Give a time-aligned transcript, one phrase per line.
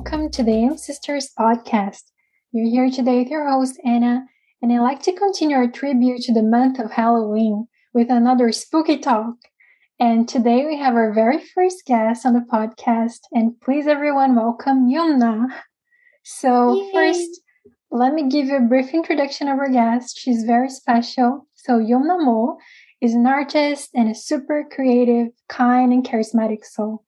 [0.00, 2.04] welcome to the AM Sisters podcast.
[2.52, 4.24] You're here today with your host, Anna,
[4.62, 8.96] and I'd like to continue our tribute to the month of Halloween with another spooky
[8.96, 9.34] talk.
[10.00, 14.88] And today we have our very first guest on the podcast, and please, everyone, welcome
[14.88, 15.48] Yumna.
[16.22, 16.92] So, Yay.
[16.94, 17.42] first,
[17.90, 20.18] let me give you a brief introduction of our guest.
[20.18, 21.46] She's very special.
[21.56, 22.56] So, Yumna Mo
[23.02, 27.04] is an artist and a super creative, kind, and charismatic soul.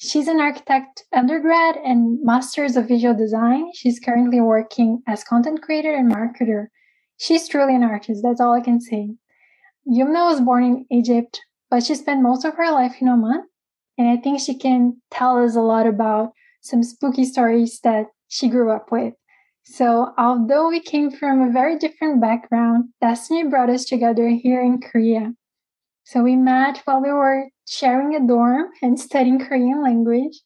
[0.00, 3.72] She's an architect undergrad and masters of visual design.
[3.74, 6.68] She's currently working as content creator and marketer.
[7.16, 9.16] She's truly an artist, that's all I can say.
[9.88, 13.42] Yumna was born in Egypt, but she spent most of her life in Oman.
[13.98, 18.48] And I think she can tell us a lot about some spooky stories that she
[18.48, 19.14] grew up with.
[19.64, 24.80] So, although we came from a very different background, destiny brought us together here in
[24.80, 25.34] Korea.
[26.10, 30.40] So, we met while we were sharing a dorm and studying Korean language.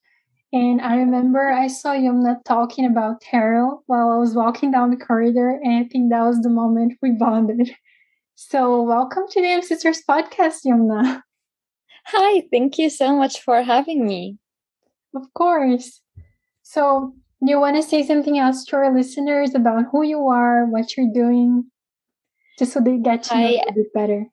[0.52, 4.96] And I remember I saw Yumna talking about tarot while I was walking down the
[4.96, 7.70] corridor, and I think that was the moment we bonded.
[8.34, 11.22] So, welcome to the Sisters podcast, Yumna.
[12.06, 14.38] Hi, thank you so much for having me.
[15.14, 16.00] Of course.
[16.64, 20.66] So, do you want to say something else to our listeners about who you are,
[20.66, 21.70] what you're doing,
[22.58, 24.26] just so they get to know you a bit better?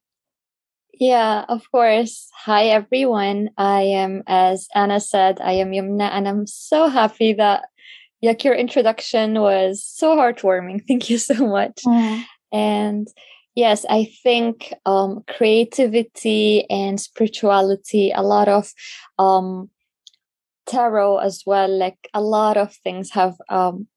[0.99, 2.27] Yeah, of course.
[2.43, 3.51] Hi, everyone.
[3.57, 7.69] I am, as Anna said, I am Yumna, and I'm so happy that
[8.21, 10.81] like your introduction was so heartwarming.
[10.87, 11.83] Thank you so much.
[11.85, 12.25] Mm.
[12.51, 13.07] And
[13.55, 18.69] yes, I think um, creativity and spirituality, a lot of
[19.17, 19.69] um,
[20.67, 23.87] tarot as well, like a lot of things have um,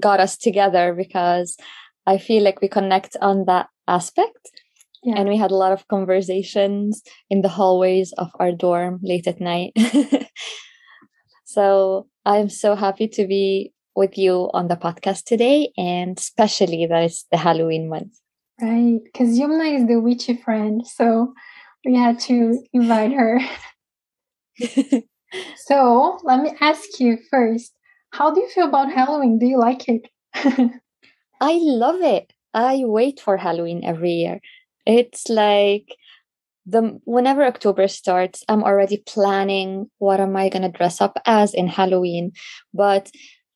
[0.00, 1.58] got us together because
[2.06, 4.61] I feel like we connect on that aspect.
[5.02, 5.18] Yeah.
[5.18, 9.40] And we had a lot of conversations in the hallways of our dorm late at
[9.40, 9.72] night.
[11.44, 17.02] so I'm so happy to be with you on the podcast today, and especially that
[17.02, 18.14] it's the Halloween month.
[18.60, 21.34] Right, because Yumna is the witchy friend, so
[21.84, 23.40] we had to invite her.
[25.56, 27.72] so let me ask you first
[28.12, 29.38] how do you feel about Halloween?
[29.38, 30.08] Do you like it?
[30.34, 32.32] I love it.
[32.54, 34.40] I wait for Halloween every year.
[34.86, 35.96] It's like
[36.66, 41.66] the whenever October starts, I'm already planning what am I gonna dress up as in
[41.68, 42.32] Halloween.
[42.72, 43.10] But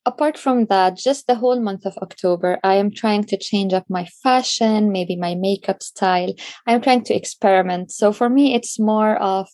[0.04, 3.84] apart from that, just the whole month of October, I am trying to change up
[3.88, 6.32] my fashion, maybe my makeup style.
[6.66, 7.90] I'm trying to experiment.
[7.90, 9.48] So for me, it's more of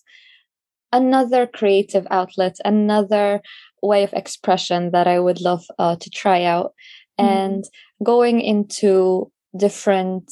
[0.93, 3.41] another creative outlet, another
[3.82, 6.75] way of expression that I would love uh, to try out.
[7.19, 7.25] Mm.
[7.25, 7.65] And
[8.05, 10.31] going into different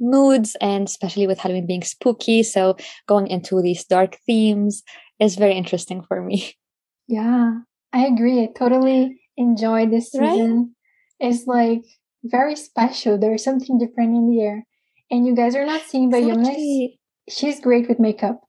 [0.00, 2.42] moods and especially with Halloween being spooky.
[2.42, 4.82] So going into these dark themes
[5.18, 6.54] is very interesting for me.
[7.12, 7.62] Yeah,
[7.92, 8.40] I agree.
[8.40, 10.76] I totally enjoy this season.
[11.18, 11.28] Right?
[11.28, 11.82] It's like
[12.22, 13.18] very special.
[13.18, 14.64] There's something different in the air.
[15.10, 16.98] And you guys are not seeing, but exactly.
[17.26, 18.40] Yumna, she's great with makeup.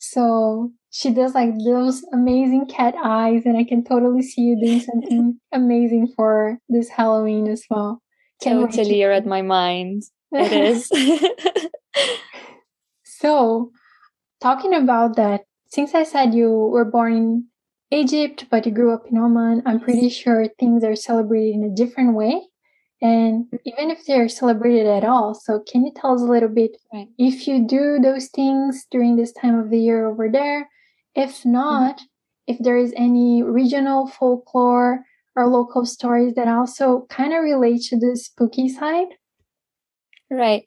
[0.00, 4.80] So she does like those amazing cat eyes, and I can totally see you doing
[4.80, 8.02] something amazing for this Halloween as well.
[8.42, 10.02] Can't totally, you read my mind.
[10.32, 10.90] It is.
[13.04, 13.70] so,
[14.40, 17.46] talking about that, since I said you were born in
[17.90, 21.74] Egypt, but you grew up in Oman, I'm pretty sure things are celebrated in a
[21.74, 22.42] different way.
[23.02, 26.76] And even if they're celebrated at all, so can you tell us a little bit
[26.92, 27.08] right.
[27.18, 30.68] if you do those things during this time of the year over there?
[31.14, 32.04] If not, mm-hmm.
[32.46, 35.00] if there is any regional folklore
[35.34, 39.08] or local stories that also kind of relate to the spooky side?
[40.30, 40.66] Right.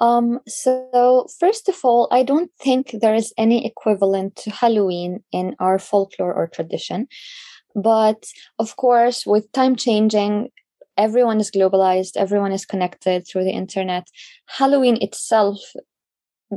[0.00, 5.56] Um, so first of all, I don't think there is any equivalent to Halloween in
[5.60, 7.06] our folklore or tradition.
[7.74, 8.24] But
[8.58, 10.50] of course, with time changing,
[10.96, 14.06] everyone is globalized, everyone is connected through the internet.
[14.46, 15.58] Halloween itself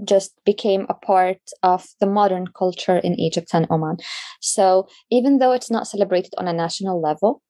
[0.06, 3.98] just became a part of the modern culture in Egypt and Oman.
[4.42, 7.42] So even though it's not celebrated on a national level,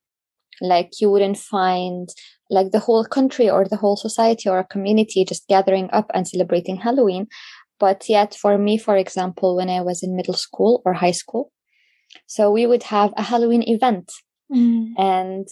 [0.61, 2.09] like you wouldn't find
[2.53, 6.27] like the whole country or the whole society or a community just gathering up and
[6.27, 7.27] celebrating Halloween.
[7.79, 11.51] But yet, for me, for example, when I was in middle school or high school,
[12.27, 14.11] so we would have a Halloween event.
[14.53, 14.93] Mm.
[14.97, 15.47] And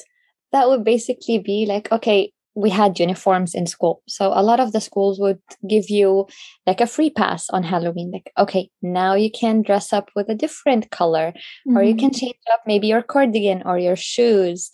[0.51, 4.01] that would basically be like, okay, we had uniforms in school.
[4.07, 6.27] So a lot of the schools would give you
[6.67, 8.11] like a free pass on Halloween.
[8.11, 11.77] Like, okay, now you can dress up with a different color, mm-hmm.
[11.77, 12.19] or you can mm-hmm.
[12.19, 14.69] change up maybe your cardigan or your shoes.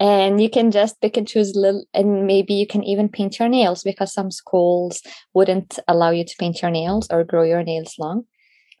[0.00, 3.50] And you can just pick and choose little, and maybe you can even paint your
[3.50, 5.02] nails because some schools
[5.34, 8.24] wouldn't allow you to paint your nails or grow your nails long.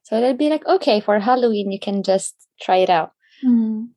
[0.02, 3.12] So they'd be like, okay, for Halloween, you can just try it out.
[3.44, 3.88] Mm.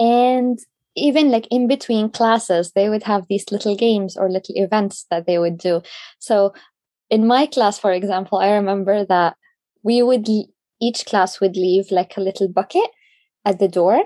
[0.00, 0.58] And
[0.96, 5.26] even like in between classes, they would have these little games or little events that
[5.26, 5.80] they would do.
[6.18, 6.54] So
[7.08, 9.36] in my class, for example, I remember that
[9.84, 10.26] we would,
[10.80, 12.90] each class would leave like a little bucket
[13.44, 14.02] at the door,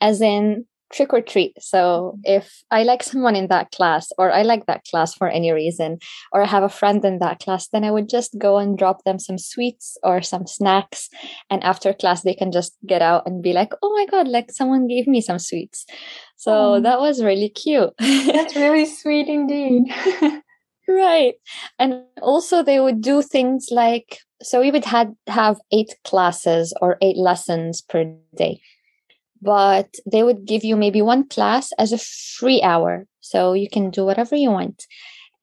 [0.00, 1.52] as in trick or treat.
[1.60, 1.78] So
[2.14, 2.20] mm-hmm.
[2.24, 5.98] if I like someone in that class, or I like that class for any reason,
[6.32, 9.04] or I have a friend in that class, then I would just go and drop
[9.04, 11.08] them some sweets or some snacks.
[11.48, 14.50] And after class, they can just get out and be like, oh my God, like
[14.50, 15.86] someone gave me some sweets.
[16.36, 16.80] So oh.
[16.80, 17.90] that was really cute.
[17.98, 19.84] That's really sweet indeed.
[20.88, 21.34] right.
[21.78, 26.96] And also, they would do things like, so we would had, have eight classes or
[27.02, 28.60] eight lessons per day
[29.42, 33.06] but they would give you maybe one class as a free hour.
[33.20, 34.84] So you can do whatever you want.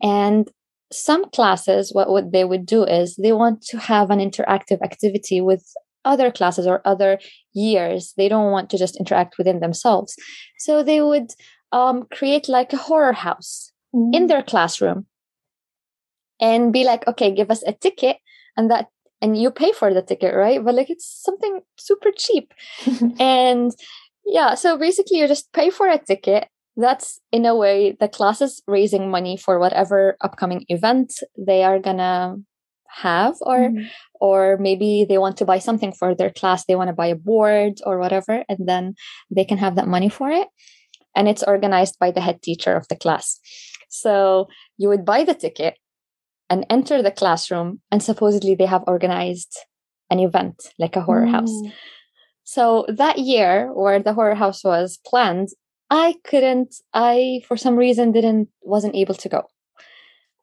[0.01, 0.49] And
[0.91, 5.41] some classes what, what they would do is they want to have an interactive activity
[5.41, 5.65] with
[6.05, 7.19] other classes or other
[7.53, 8.13] years.
[8.15, 10.15] They don't want to just interact within themselves.
[10.59, 11.31] So they would
[11.71, 14.13] um, create like a horror house mm-hmm.
[14.13, 15.05] in their classroom
[16.39, 18.17] and be like okay give us a ticket
[18.55, 18.87] and that
[19.21, 20.63] and you pay for the ticket, right?
[20.63, 22.53] But like it's something super cheap.
[23.19, 23.71] and
[24.25, 26.47] yeah, so basically you just pay for a ticket.
[26.75, 31.79] That's in a way the class is raising money for whatever upcoming event they are
[31.79, 32.37] gonna
[32.87, 33.87] have or mm.
[34.19, 37.15] or maybe they want to buy something for their class they want to buy a
[37.15, 38.95] board or whatever and then
[39.29, 40.47] they can have that money for it
[41.15, 43.39] and it's organized by the head teacher of the class
[43.89, 44.47] so
[44.77, 45.77] you would buy the ticket
[46.49, 49.57] and enter the classroom and supposedly they have organized
[50.09, 51.31] an event like a horror mm.
[51.31, 51.61] house
[52.43, 55.49] so that year where the horror house was planned
[55.89, 59.43] i couldn't i for some reason didn't wasn't able to go.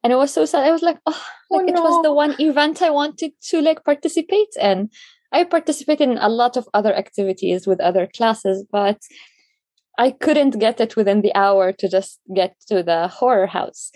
[0.02, 0.64] And it was so sad.
[0.64, 1.80] I was like oh, like oh, no.
[1.80, 4.90] it was the one event i wanted to like participate in.
[5.32, 8.98] I participated in a lot of other activities with other classes but
[9.98, 13.90] i couldn't get it within the hour to just get to the horror house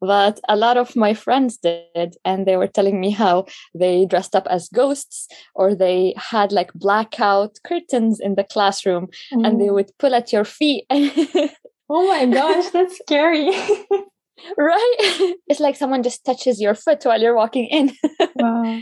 [0.00, 4.34] but a lot of my friends did and they were telling me how they dressed
[4.34, 9.46] up as ghosts or they had like blackout curtains in the classroom mm.
[9.46, 9.74] and they mm.
[9.74, 13.50] would pull at your feet oh my gosh that's scary
[14.58, 14.96] right
[15.46, 17.92] it's like someone just touches your foot while you're walking in
[18.36, 18.80] wow.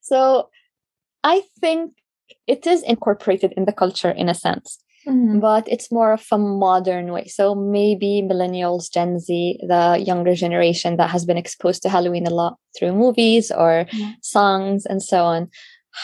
[0.00, 0.48] so
[1.22, 1.92] i think
[2.46, 5.38] it is incorporated in the culture in a sense Mm-hmm.
[5.40, 7.26] But it's more of a modern way.
[7.26, 12.30] So maybe millennials, Gen Z, the younger generation that has been exposed to Halloween a
[12.30, 14.10] lot through movies or mm-hmm.
[14.22, 15.48] songs and so on,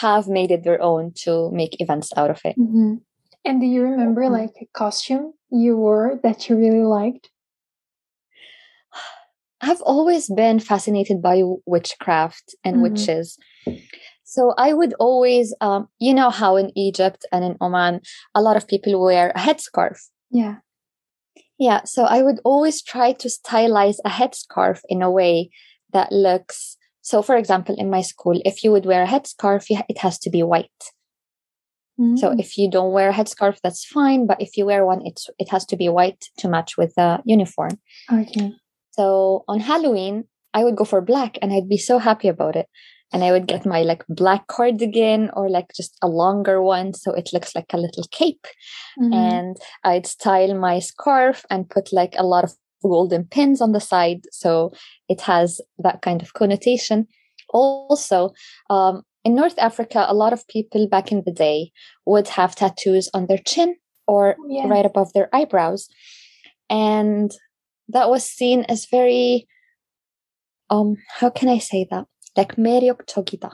[0.01, 2.57] have made it their own to make events out of it.
[2.57, 2.95] Mm-hmm.
[3.45, 4.33] And do you remember mm-hmm.
[4.33, 7.29] like a costume you wore that you really liked?
[9.61, 12.83] I've always been fascinated by witchcraft and mm-hmm.
[12.83, 13.37] witches.
[14.25, 18.01] So I would always, um, you know, how in Egypt and in Oman,
[18.33, 19.97] a lot of people wear a headscarf.
[20.31, 20.55] Yeah.
[21.59, 21.83] Yeah.
[21.85, 25.51] So I would always try to stylize a headscarf in a way
[25.93, 26.75] that looks.
[27.01, 30.31] So, for example, in my school, if you would wear a headscarf, it has to
[30.31, 30.91] be white.
[31.99, 32.17] Mm.
[32.17, 34.25] So if you don't wear a headscarf, that's fine.
[34.25, 37.21] But if you wear one, it's it has to be white to match with the
[37.25, 37.79] uniform.
[38.11, 38.53] Okay.
[38.89, 42.67] So on Halloween, I would go for black, and I'd be so happy about it
[43.15, 47.13] and I would get my like black cardigan or like just a longer one so
[47.13, 48.45] it looks like a little cape.
[48.99, 49.13] Mm-hmm.
[49.13, 52.51] And I'd style my scarf and put like a lot of
[52.83, 54.73] golden pins on the side so
[55.07, 57.07] it has that kind of connotation.
[57.51, 58.33] Also,
[58.69, 61.71] um, in North Africa, a lot of people back in the day
[62.05, 64.67] would have tattoos on their chin or yeah.
[64.67, 65.87] right above their eyebrows.
[66.69, 67.31] And
[67.87, 69.47] that was seen as very
[70.69, 72.07] um how can I say that?
[72.35, 73.51] Like Chogita.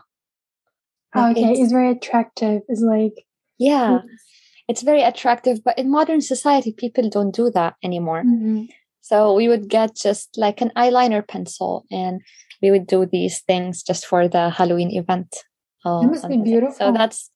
[1.13, 2.61] Oh, okay, it's, it's, very attractive.
[2.69, 3.25] It's like
[3.59, 4.23] yeah, it's,
[4.67, 5.63] it's very attractive.
[5.63, 8.23] But in modern society, people don't do that anymore.
[8.23, 8.65] Mm-hmm.
[9.01, 12.21] So we would get just like an eyeliner pencil, and
[12.61, 15.35] we would do these things just for the Halloween event.
[15.83, 16.75] Oh, it must be beautiful.
[16.77, 17.29] So that's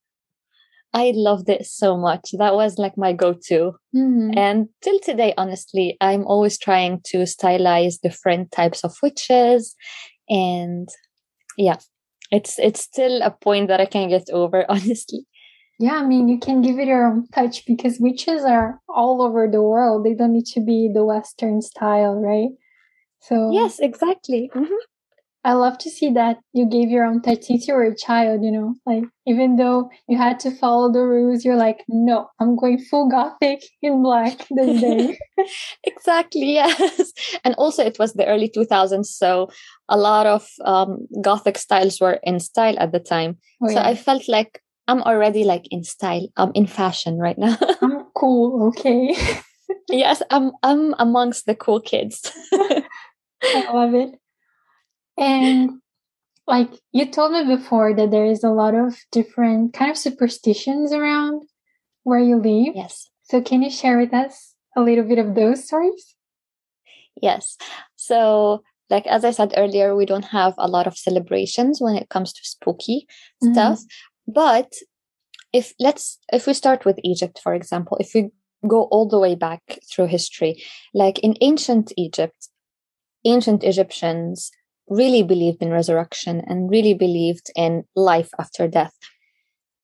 [0.96, 2.30] I loved it so much.
[2.38, 3.74] That was like my go-to.
[3.94, 4.38] Mm-hmm.
[4.38, 9.75] And till today, honestly, I'm always trying to stylize different types of witches
[10.30, 10.88] and
[11.58, 11.78] yeah.
[12.32, 15.26] It's it's still a point that i can get over honestly.
[15.80, 19.48] Yeah i mean you can give it your own touch because witches are all over
[19.48, 20.06] the world.
[20.06, 22.50] They don't need to be the western style right?
[23.20, 24.50] So yes exactly.
[24.54, 24.84] Mm-hmm.
[25.46, 28.44] I love to see that you gave your own touch since you were a child,
[28.44, 32.56] you know, like even though you had to follow the rules, you're like, no, I'm
[32.56, 35.20] going full gothic in black this day.
[35.84, 37.14] exactly, yes.
[37.44, 39.52] And also, it was the early 2000s, so
[39.88, 43.38] a lot of um, gothic styles were in style at the time.
[43.64, 43.78] Oh, so.
[43.78, 46.28] I felt like I'm already like in style.
[46.38, 47.56] I'm in fashion right now.
[47.84, 49.16] I'm cool, okay.
[49.90, 52.32] yes, I'm I'm amongst the cool kids.
[52.52, 54.20] I love it.
[55.17, 55.81] And
[56.48, 60.91] like you told me before that there is a lot of different kind of superstitions
[60.91, 61.43] around
[62.03, 62.75] where you live.
[62.75, 63.10] Yes.
[63.24, 66.15] So can you share with us a little bit of those stories?
[67.22, 67.57] Yes.
[67.95, 72.10] So like as I said earlier, we don't have a lot of celebrations when it
[72.10, 73.07] comes to spooky
[73.43, 73.53] mm-hmm.
[73.53, 73.79] stuff.
[74.27, 74.74] But
[75.53, 78.29] if let's if we start with Egypt, for example, if we
[78.67, 82.50] go all the way back through history, like in ancient Egypt,
[83.24, 84.51] ancient Egyptians
[84.89, 88.94] really believed in resurrection and really believed in life after death.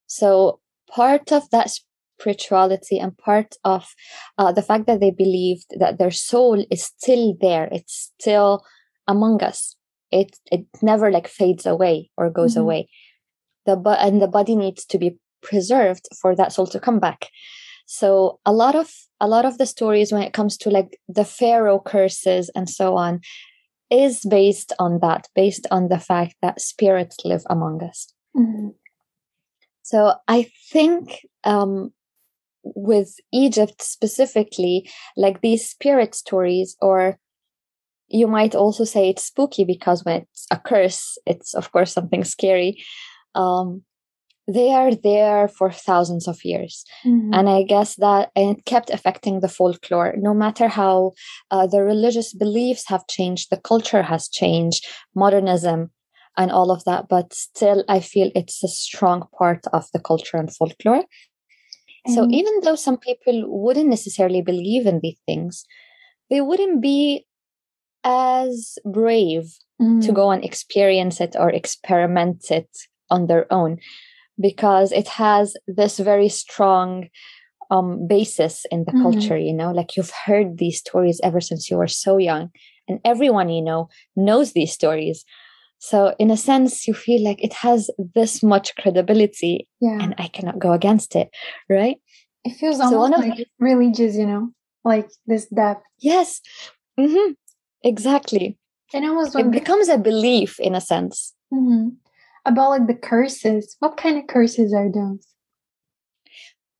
[0.06, 3.94] So part of that spirituality and part of
[4.38, 8.64] uh, the fact that they believed that their soul is still there, it's still
[9.08, 9.76] among us.
[10.10, 12.62] It it never like fades away or goes mm-hmm.
[12.62, 12.88] away.
[13.66, 17.30] The but and the body needs to be preserved for that soul to come back.
[17.86, 21.24] So a lot of a lot of the stories when it comes to like the
[21.24, 23.20] pharaoh curses and so on
[23.92, 28.12] is based on that, based on the fact that spirits live among us.
[28.34, 28.68] Mm-hmm.
[29.82, 31.92] So I think um,
[32.64, 37.18] with Egypt specifically, like these spirit stories, or
[38.08, 42.24] you might also say it's spooky because when it's a curse, it's of course something
[42.24, 42.82] scary.
[43.34, 43.82] Um,
[44.48, 47.32] they are there for thousands of years mm-hmm.
[47.32, 51.12] and i guess that it kept affecting the folklore no matter how
[51.50, 55.90] uh, the religious beliefs have changed the culture has changed modernism
[56.36, 60.36] and all of that but still i feel it's a strong part of the culture
[60.36, 62.14] and folklore mm-hmm.
[62.14, 65.64] so even though some people wouldn't necessarily believe in these things
[66.30, 67.26] they wouldn't be
[68.04, 70.00] as brave mm-hmm.
[70.00, 72.68] to go and experience it or experiment it
[73.08, 73.78] on their own
[74.40, 77.08] because it has this very strong
[77.70, 79.02] um, basis in the mm-hmm.
[79.02, 79.72] culture you know?
[79.72, 82.50] Like you've heard these stories ever since you were so young
[82.88, 85.24] and everyone you know knows these stories.
[85.78, 89.98] So in a sense you feel like it has this much credibility yeah.
[90.00, 91.30] and i cannot go against it
[91.68, 91.96] right?
[92.44, 94.50] It feels so almost like the, religious you know?
[94.84, 95.84] Like this depth.
[95.98, 96.40] Yes.
[96.98, 97.32] Mm-hmm.
[97.84, 98.58] exactly.
[98.92, 101.32] And was it becomes a belief in a sense.
[101.52, 102.01] Mm-hmm
[102.44, 103.76] about like the curses.
[103.78, 105.26] What kind of curses are those?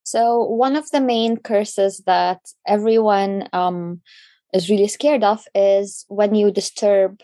[0.05, 4.01] So one of the main curses that everyone um,
[4.53, 7.21] is really scared of is when you disturb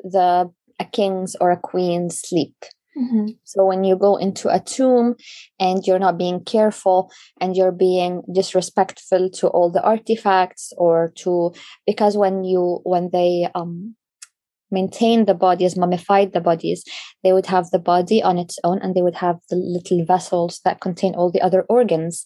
[0.00, 2.54] the a king's or a queen's sleep.
[2.96, 3.28] Mm-hmm.
[3.44, 5.14] So when you go into a tomb
[5.60, 11.54] and you're not being careful and you're being disrespectful to all the artifacts or to
[11.86, 13.94] because when you when they um
[14.70, 16.84] maintain the bodies, mummified the bodies,
[17.22, 20.60] they would have the body on its own and they would have the little vessels
[20.64, 22.24] that contain all the other organs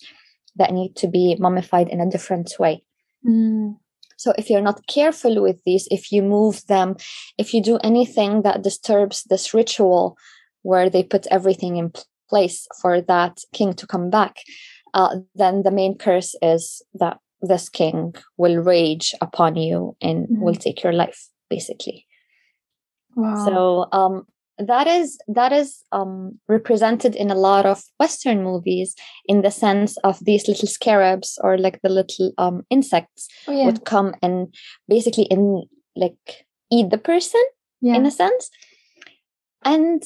[0.57, 2.83] that need to be mummified in a different way.
[3.27, 3.77] Mm.
[4.17, 6.97] So if you're not careful with these, if you move them,
[7.37, 10.17] if you do anything that disturbs this ritual
[10.63, 11.93] where they put everything in
[12.31, 14.37] place for that king to come back,
[14.95, 20.41] uh, then the main curse is that this king will rage upon you and mm.
[20.41, 22.07] will take your life, basically.
[23.17, 23.45] Wow.
[23.47, 24.27] So um,
[24.59, 28.95] that is that is um, represented in a lot of Western movies
[29.27, 33.67] in the sense of these little scarabs or like the little um, insects oh, yeah.
[33.67, 34.55] would come and
[34.89, 35.65] basically in
[35.97, 37.43] like eat the person
[37.81, 37.95] yeah.
[37.95, 38.51] in a sense.
[39.65, 40.03] And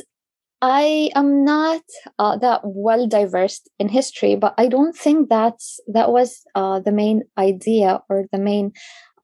[0.61, 1.83] I am not
[2.19, 6.91] uh, that well diverse in history, but I don't think that's that was uh, the
[6.91, 8.73] main idea or the main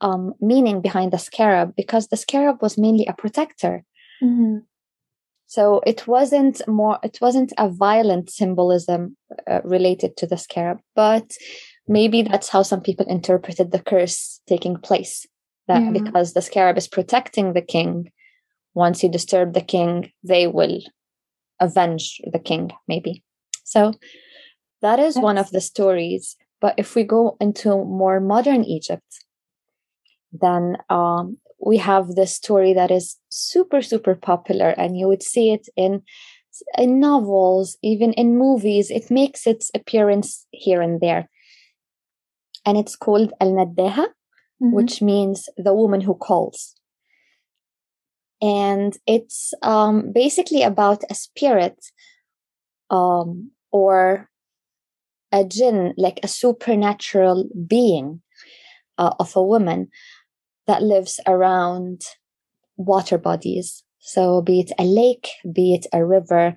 [0.05, 3.83] um, meaning behind the scarab because the scarab was mainly a protector.
[4.23, 4.59] Mm-hmm.
[5.47, 9.17] So it wasn't more, it wasn't a violent symbolism
[9.51, 11.33] uh, related to the scarab, but
[11.89, 15.27] maybe that's how some people interpreted the curse taking place.
[15.69, 15.91] That yeah.
[15.93, 18.13] because the scarab is protecting the king,
[18.75, 20.81] once you disturb the king, they will
[21.61, 23.23] avenge the king, maybe.
[23.65, 23.95] So
[24.83, 26.37] that is one of the stories.
[26.61, 29.25] But if we go into more modern Egypt,
[30.41, 35.53] then um, we have this story that is super super popular and you would see
[35.53, 36.03] it in
[36.79, 38.91] in novels even in movies.
[38.91, 41.29] It makes its appearance here and there.
[42.67, 44.07] And it's called al-naddaha
[44.63, 44.75] mm-hmm.
[44.75, 46.75] which means the woman who calls.
[48.41, 51.79] And it's um, basically about a spirit
[52.91, 54.29] um, or
[55.33, 58.21] a jinn like a supernatural being
[58.99, 59.89] uh, of a woman
[60.67, 62.03] that lives around
[62.77, 63.85] water bodies.
[63.99, 66.57] So, be it a lake, be it a river,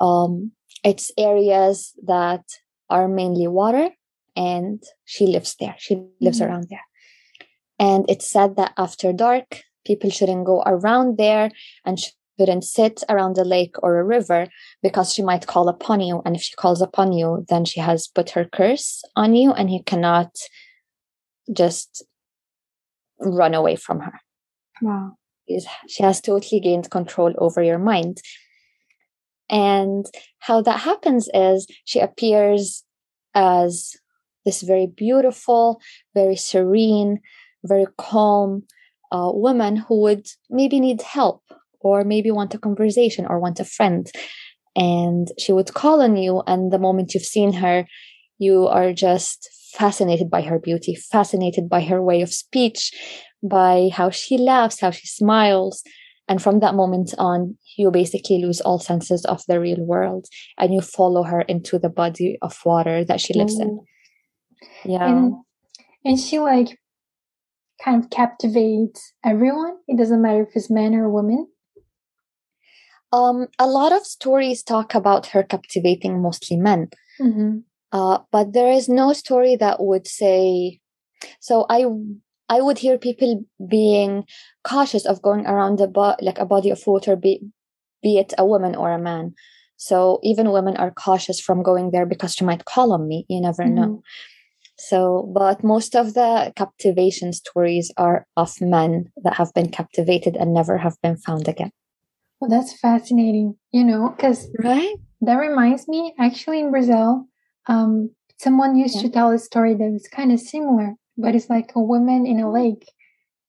[0.00, 0.52] um,
[0.84, 2.44] it's areas that
[2.90, 3.90] are mainly water
[4.36, 6.50] and she lives there she lives mm-hmm.
[6.50, 6.84] around there
[7.78, 11.50] and it's said that after dark people shouldn't go around there
[11.84, 11.98] and
[12.38, 14.46] shouldn't sit around a lake or a river
[14.82, 18.06] because she might call upon you and if she calls upon you then she has
[18.06, 20.30] put her curse on you and you cannot
[21.52, 22.04] just
[23.20, 24.20] run away from her
[24.82, 25.12] wow
[25.88, 28.20] she has totally gained control over your mind
[29.50, 30.06] and
[30.40, 32.84] how that happens is she appears
[33.34, 33.96] as
[34.44, 35.80] this very beautiful,
[36.14, 37.20] very serene,
[37.64, 38.64] very calm
[39.10, 41.42] uh, woman who would maybe need help
[41.80, 44.10] or maybe want a conversation or want a friend.
[44.76, 46.42] And she would call on you.
[46.46, 47.86] And the moment you've seen her,
[48.38, 52.92] you are just fascinated by her beauty, fascinated by her way of speech,
[53.42, 55.82] by how she laughs, how she smiles.
[56.28, 60.26] And from that moment on, you basically lose all senses of the real world
[60.58, 63.80] and you follow her into the body of water that she lives in.
[64.84, 65.08] Yeah.
[65.08, 65.34] And,
[66.04, 66.78] and she like
[67.82, 69.76] kind of captivates everyone.
[69.86, 71.48] It doesn't matter if it's men or women.
[73.10, 76.88] Um, a lot of stories talk about her captivating mostly men.
[77.20, 77.58] Mm-hmm.
[77.90, 80.78] Uh, but there is no story that would say
[81.40, 81.84] so i
[82.48, 84.24] i would hear people being
[84.62, 87.40] cautious of going around a bo- like a body of water be
[88.02, 89.34] be it a woman or a man.
[89.76, 93.40] So even women are cautious from going there because she might call on me you
[93.40, 93.74] never mm-hmm.
[93.74, 94.02] know
[94.76, 100.52] so but most of the captivation stories are of men that have been captivated and
[100.52, 101.70] never have been found again.
[102.40, 104.96] Well that's fascinating you know because right?
[105.20, 107.26] that reminds me actually in brazil
[107.68, 109.02] um, someone used yeah.
[109.02, 112.40] to tell a story that was kind of similar, but it's like a woman in
[112.40, 112.54] a mm-hmm.
[112.54, 112.92] lake,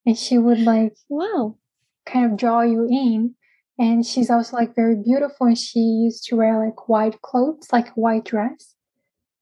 [0.06, 1.58] and she would like wow,
[2.06, 3.36] kind of draw you in.
[3.78, 7.88] And she's also like very beautiful, and she used to wear like white clothes, like
[7.88, 8.76] a white dress.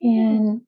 [0.03, 0.19] Mm-hmm.
[0.19, 0.61] And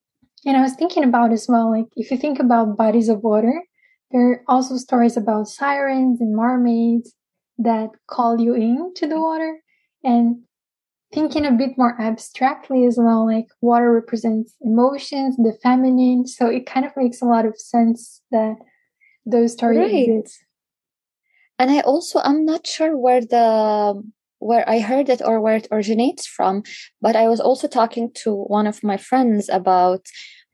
[0.46, 3.64] and I was thinking about as well, like if you think about bodies of water,
[4.12, 7.14] there are also stories about sirens and mermaids
[7.58, 9.60] that call you in to the water.
[10.04, 10.44] And
[11.12, 16.28] thinking a bit more abstractly as well, like water represents emotions, the feminine.
[16.28, 18.56] So it kind of makes a lot of sense that
[19.26, 20.10] those stories right.
[20.10, 20.44] exist.
[21.58, 24.02] And I also I'm not sure where the
[24.40, 26.64] where I heard it or where it originates from,
[27.02, 30.06] but I was also talking to one of my friends about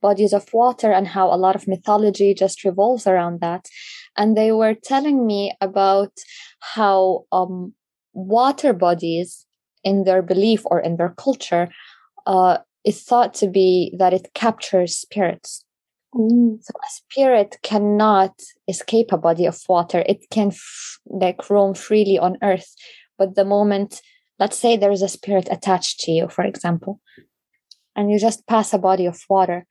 [0.02, 3.68] bodies of water and how a lot of mythology just revolves around that.
[4.18, 6.12] And they were telling me about
[6.60, 7.74] how um,
[8.14, 9.46] water bodies
[9.86, 11.70] in their belief or in their culture
[12.26, 15.64] uh, is thought to be that it captures spirits.
[16.14, 16.62] Mm.
[16.62, 18.34] So a spirit cannot
[18.68, 20.04] escape a body of water.
[20.08, 22.74] It can f- like roam freely on earth.
[23.18, 24.02] But the moment,
[24.40, 27.00] let's say there is a spirit attached to you, for example,
[27.96, 29.66] and you just pass a body of water,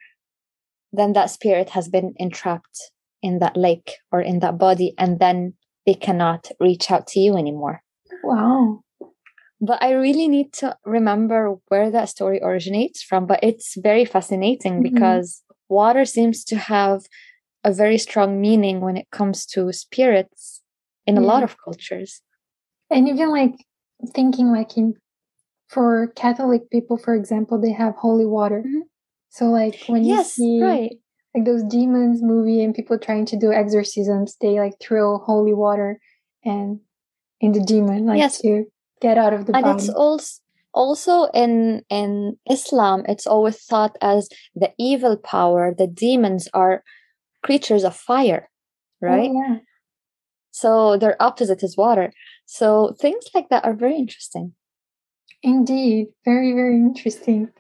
[0.93, 5.55] then that spirit has been entrapped in that lake or in that body, and then
[5.87, 7.83] they cannot reach out to you anymore.
[8.23, 8.84] Wow
[9.67, 13.27] but I really need to remember where that story originates from.
[13.27, 14.95] But it's very fascinating mm-hmm.
[14.95, 17.07] because water seems to have
[17.63, 20.63] a very strong meaning when it comes to spirits
[21.07, 22.21] in a lot of cultures.
[22.91, 23.55] And even like
[24.15, 24.95] thinking like in
[25.69, 28.61] for Catholic people, for example, they have holy water.
[28.67, 28.81] Mm-hmm.
[29.31, 30.93] So like when yes, you see right.
[31.35, 36.01] like those demons movie and people trying to do exorcisms, they like throw holy water
[36.45, 36.81] and
[37.41, 38.41] in the demon like yes.
[38.41, 38.67] to
[39.05, 40.41] get out of the and it's also
[40.83, 44.29] also in in islam it's always thought as
[44.63, 46.83] the evil power the demons are
[47.45, 48.49] creatures of fire
[49.03, 49.31] oh, right?
[49.31, 49.57] oh, yeah.
[50.51, 52.13] so their opposite is water.
[52.47, 52.67] So
[53.01, 54.55] things like that are very interesting.
[55.43, 56.07] Indeed.
[56.25, 57.51] Very very interesting.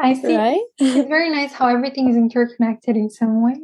[0.00, 0.66] I see right?
[0.78, 3.58] it's very nice how everything is interconnected in some way.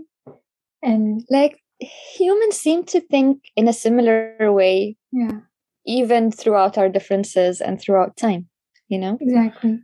[0.83, 1.59] And like
[2.17, 5.41] humans seem to think in a similar way yeah
[5.87, 8.49] even throughout our differences and throughout time
[8.89, 9.79] you know exactly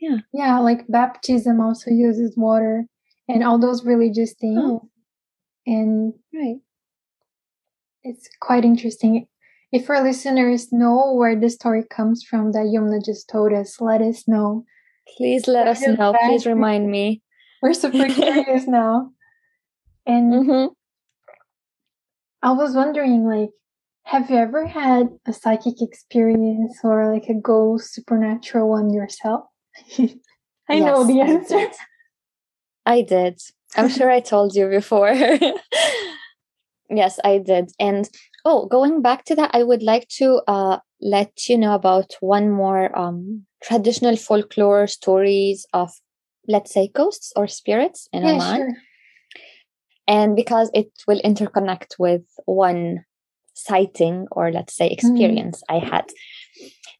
[0.00, 2.84] yeah yeah like baptism also uses water
[3.28, 4.88] and all those religious things oh.
[5.66, 6.58] and right
[8.04, 9.26] it's quite interesting
[9.72, 14.02] if our listeners know where the story comes from that Yumna just told us, let
[14.02, 14.64] us know.
[15.16, 16.12] Please let us know.
[16.12, 16.20] Back.
[16.28, 17.22] Please remind me.
[17.62, 19.12] We're super curious now.
[20.04, 20.72] And mm-hmm.
[22.42, 23.48] I was wondering, like,
[24.04, 29.44] have you ever had a psychic experience or like a ghost supernatural one yourself?
[29.98, 31.56] I yes, know the answer.
[31.56, 31.74] I did.
[32.86, 33.40] I did.
[33.76, 35.12] I'm sure I told you before.
[36.90, 37.72] yes, I did.
[37.78, 38.08] And
[38.44, 42.48] oh, going back to that, I would like to uh let you know about one
[42.48, 45.90] more um, traditional folklore stories of,
[46.46, 48.56] let's say, ghosts or spirits in yeah, Oman.
[48.56, 48.72] Sure.
[50.06, 53.04] And because it will interconnect with one
[53.54, 54.92] sighting or, let's say, mm.
[54.92, 55.74] experience mm.
[55.76, 56.10] I had.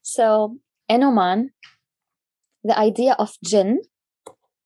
[0.01, 0.57] So
[0.89, 1.51] in Oman,
[2.63, 3.81] the idea of jinn,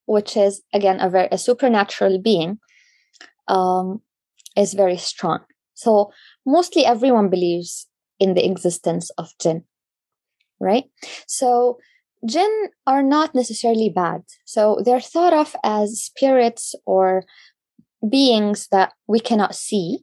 [0.06, 2.60] which is again a very a supernatural being,
[3.48, 4.02] um,
[4.56, 5.40] is very strong.
[5.74, 6.12] So
[6.46, 7.88] mostly everyone believes
[8.20, 9.64] in the existence of jinn,
[10.60, 10.86] right?
[11.28, 11.78] So
[12.26, 14.22] jinn are not necessarily bad.
[14.46, 17.24] So they're thought of as spirits or
[18.08, 20.00] beings that we cannot see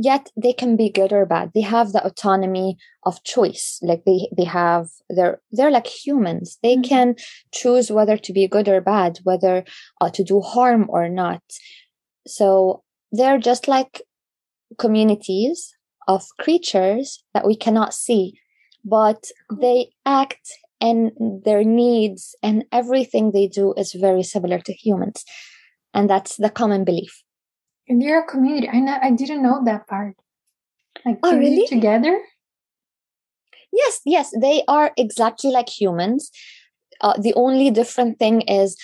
[0.00, 1.50] yet they can be good or bad.
[1.54, 3.78] They have the autonomy of choice.
[3.82, 6.58] Like they they have they're they're like humans.
[6.62, 6.88] They mm-hmm.
[6.92, 7.14] can
[7.52, 9.64] choose whether to be good or bad whether
[10.00, 11.42] uh, to do harm or not.
[12.26, 12.82] So
[13.12, 14.02] they're just like
[14.78, 15.76] communities
[16.08, 18.40] of creatures that we cannot see
[18.84, 20.48] but they act
[20.80, 21.12] and
[21.44, 25.24] their needs and everything they do is very similar to humans.
[25.92, 27.22] And that's the common belief
[27.98, 28.68] they're a community.
[28.68, 30.16] I not, I didn't know that part.
[31.04, 31.66] Like oh, really?
[31.66, 32.20] together?
[33.72, 36.30] Yes, yes, they are exactly like humans.
[37.00, 38.76] Uh, the only different thing is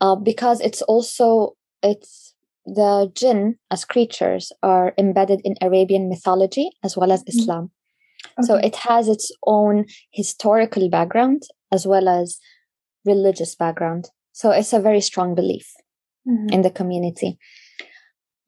[0.00, 2.34] uh, because it's also it's
[2.66, 7.38] the jinn as creatures are embedded in Arabian mythology as well as mm-hmm.
[7.38, 7.70] Islam.
[8.38, 8.46] Okay.
[8.46, 12.38] So it has its own historical background as well as
[13.04, 14.10] religious background.
[14.32, 15.72] So it's a very strong belief
[16.26, 16.48] mm-hmm.
[16.50, 17.38] in the community.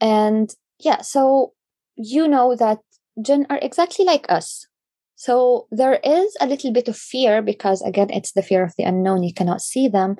[0.00, 1.52] And yeah, so
[1.96, 2.78] you know that
[3.22, 4.66] jinn are exactly like us.
[5.14, 8.84] So there is a little bit of fear because again, it's the fear of the
[8.84, 9.22] unknown.
[9.22, 10.16] You cannot see them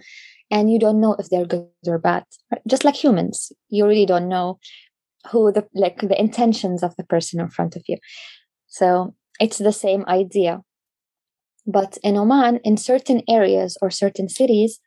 [0.51, 2.25] and you don't know if they're good or bad.
[2.67, 4.59] Just like humans, you really don't know
[5.31, 7.99] who the like the intentions of the person in front of you.
[8.69, 10.63] So it's the same idea.
[11.67, 14.79] But in Oman, in certain areas or certain cities,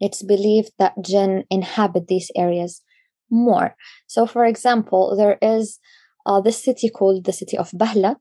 [0.00, 2.82] it's believed that jinn inhabit these areas
[3.30, 3.76] more.
[4.06, 5.78] So, for example, there is
[6.26, 8.16] uh, this city called the city of Bahla,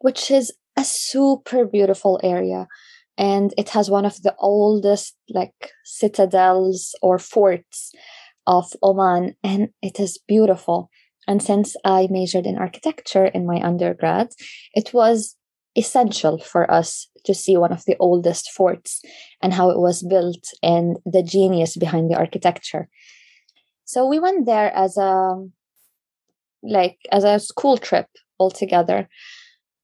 [0.00, 2.68] which is a super beautiful area.
[3.18, 7.92] And it has one of the oldest like citadels or forts
[8.46, 10.90] of Oman, and it is beautiful.
[11.28, 14.30] And since I majored in architecture in my undergrad,
[14.74, 15.36] it was
[15.76, 19.00] essential for us to see one of the oldest forts
[19.40, 22.88] and how it was built and the genius behind the architecture.
[23.92, 25.36] So we went there as a
[26.62, 28.06] like as a school trip
[28.38, 29.06] all together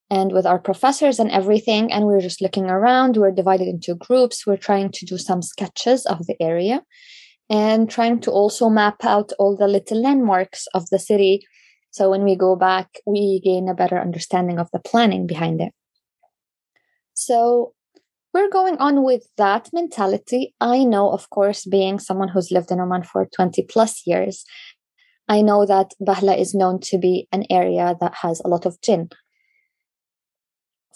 [0.09, 3.19] and with our professors and everything and we were just looking around.
[3.19, 4.47] We are divided into groups.
[4.47, 6.83] We we're trying to do some sketches of the area
[7.51, 11.47] and trying to also map out all the little landmarks of the city.
[11.91, 15.75] So when we go back we gain a better understanding of the planning behind it.
[17.13, 17.75] So
[18.35, 20.55] we're going on with that mentality.
[20.61, 24.45] I know, of course, being someone who's lived in Oman for 20 plus years,
[25.29, 28.81] I know that Bahla is known to be an area that has a lot of
[28.81, 29.11] jinn.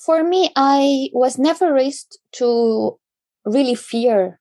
[0.05, 2.99] For me, I was never raised to
[3.45, 4.41] really fear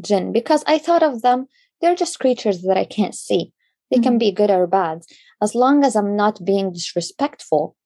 [0.00, 1.46] jinn because I thought of them,
[1.80, 3.52] they're just creatures that I can't see.
[3.90, 4.02] They mm-hmm.
[4.02, 5.02] can be good or bad.
[5.42, 7.76] As long as I'm not being disrespectful,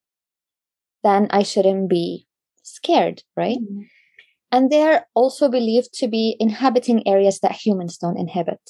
[1.02, 2.26] then I shouldn't be
[2.62, 3.58] scared, right?
[3.58, 3.82] Mm-hmm
[4.50, 8.60] and they're also believed to be inhabiting areas that humans don't inhabit.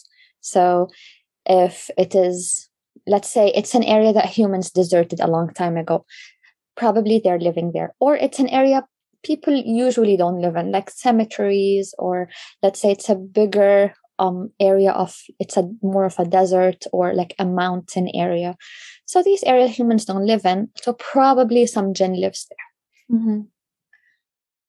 [0.41, 0.89] So
[1.47, 2.69] if it is,
[3.07, 6.05] let's say it's an area that humans deserted a long time ago,
[6.77, 7.95] probably they're living there.
[8.01, 8.85] Or it's an area
[9.25, 12.29] people usually don't live in, like cemeteries, or
[12.63, 17.15] let's say it's a bigger um, area of, it's a more of a desert or
[17.15, 18.57] like a mountain area.
[19.07, 20.69] So these areas humans don't live in.
[20.77, 23.19] So probably some jinn lives there.
[23.19, 23.41] Mm-hmm.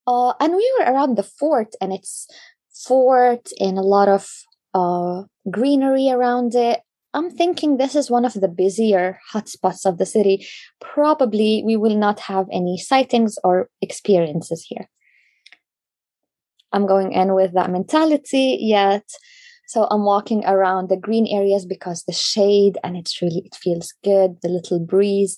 [0.09, 2.27] Uh, and we were around the fort, and it's
[2.73, 4.27] fort and a lot of
[4.73, 6.79] uh, greenery around it.
[7.13, 10.47] I'm thinking this is one of the busier hotspots of the city.
[10.81, 14.89] Probably we will not have any sightings or experiences here.
[16.71, 19.07] I'm going in with that mentality yet.
[19.67, 23.93] So I'm walking around the green areas because the shade and it's really, it feels
[24.03, 25.37] good, the little breeze.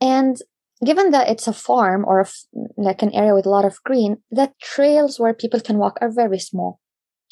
[0.00, 0.36] And
[0.84, 3.82] given that it's a farm or a f- like an area with a lot of
[3.84, 6.80] green, the trails where people can walk are very small.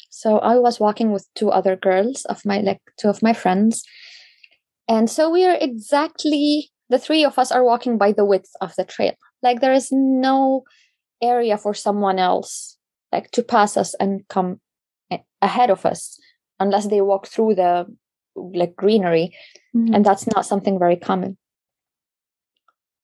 [0.09, 3.83] So I was walking with two other girls of my like two of my friends.
[4.87, 8.73] And so we are exactly the three of us are walking by the width of
[8.75, 9.13] the trail.
[9.43, 10.63] Like there is no
[11.21, 12.77] area for someone else
[13.11, 14.59] like to pass us and come
[15.41, 16.19] ahead of us
[16.59, 17.85] unless they walk through the
[18.35, 19.35] like greenery
[19.75, 19.93] mm-hmm.
[19.93, 21.37] and that's not something very common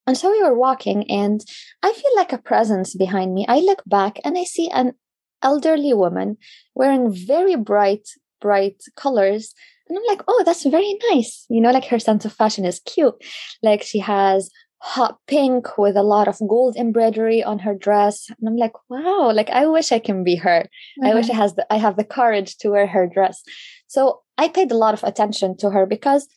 [0.08, 1.42] and so we were walking, and
[1.82, 3.46] I feel like a presence behind me.
[3.48, 4.94] I look back and I see an
[5.42, 6.38] elderly woman
[6.74, 8.08] wearing very bright,
[8.42, 9.54] bright colors.
[9.88, 11.46] And I'm like, oh, that's very nice.
[11.50, 13.16] You know, like her sense of fashion is cute.
[13.62, 18.28] Like she has hot pink with a lot of gold embroidery on her dress.
[18.30, 20.62] And I'm like, wow, like I wish I can be her.
[20.62, 21.06] Mm-hmm.
[21.06, 21.42] I wish I mm-hmm.
[21.42, 23.42] has the, I have the courage to wear her dress.
[23.88, 26.28] So I paid a lot of attention to her because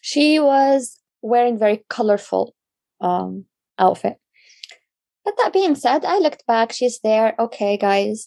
[0.00, 2.54] she was wearing very colorful
[3.02, 3.44] um,
[3.78, 4.16] outfit.
[5.24, 8.26] But that being said, I looked back, she's there, okay, guys.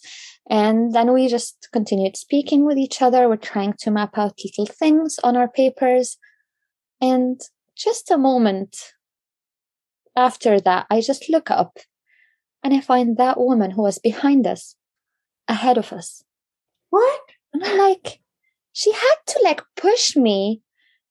[0.50, 3.28] And then we just continued speaking with each other.
[3.28, 6.18] We're trying to map out little things on our papers.
[7.02, 7.42] And
[7.76, 8.78] just a moment
[10.16, 11.80] after that, I just look up
[12.64, 14.76] and I find that woman who was behind us
[15.48, 16.24] ahead of us.
[16.90, 17.22] What?
[17.54, 18.20] And I'm like,
[18.72, 20.62] she had to like push me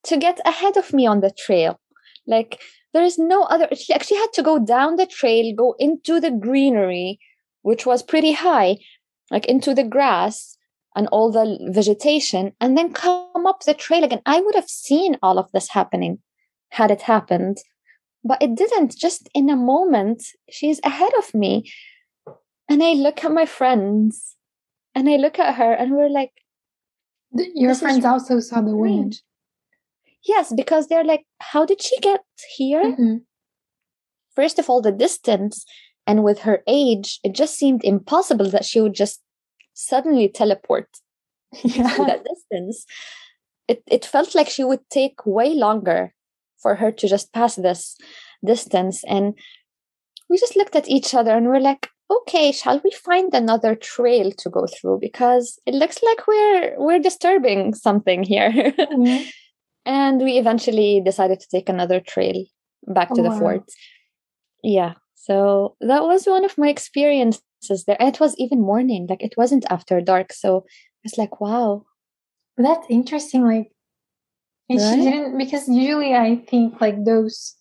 [0.04, 1.80] to get ahead of me on the trail.
[2.26, 2.60] Like,
[2.92, 6.30] there is no other, she actually had to go down the trail, go into the
[6.30, 7.18] greenery,
[7.62, 8.78] which was pretty high,
[9.30, 10.56] like into the grass
[10.96, 14.22] and all the vegetation, and then come up the trail again.
[14.24, 16.20] I would have seen all of this happening
[16.70, 17.58] had it happened
[18.24, 18.96] but it didn't.
[18.96, 21.70] Just in a moment, she's ahead of me.
[22.68, 24.36] And I look at my friends
[24.94, 26.32] and I look at her and we're like,
[27.32, 29.20] Your friends also saw the wind.
[30.26, 32.20] Yes, because they're like, How did she get
[32.56, 32.84] here?
[32.84, 33.16] Mm-hmm.
[34.34, 35.64] First of all, the distance.
[36.06, 39.22] And with her age, it just seemed impossible that she would just
[39.72, 40.88] suddenly teleport
[41.64, 41.96] yeah.
[41.96, 42.84] that distance.
[43.68, 46.14] It, it felt like she would take way longer
[46.60, 47.96] for her to just pass this
[48.44, 49.02] distance.
[49.04, 49.34] And
[50.28, 54.30] we just looked at each other and we're like, okay, shall we find another trail
[54.32, 54.98] to go through?
[55.00, 58.52] Because it looks like we're we're disturbing something here.
[58.78, 59.24] Mm-hmm.
[59.86, 62.44] And we eventually decided to take another trail
[62.86, 63.38] back to oh, the wow.
[63.38, 63.70] fort.
[64.62, 64.94] Yeah.
[65.14, 67.96] So that was one of my experiences there.
[68.00, 70.32] It was even morning, like it wasn't after dark.
[70.32, 70.64] So
[71.02, 71.84] it's like, wow.
[72.56, 73.44] That's interesting.
[73.44, 73.70] Like
[74.68, 74.94] and right?
[74.94, 77.56] she didn't because usually I think like those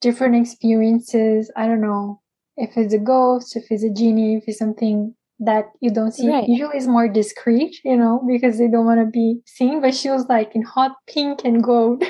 [0.00, 2.20] different experiences, I don't know
[2.56, 6.28] if it's a ghost, if it's a genie, if it's something that you don't see.
[6.28, 6.48] Right.
[6.48, 9.80] Usually it's more discreet, you know, because they don't want to be seen.
[9.80, 12.02] But she was like in hot pink and gold.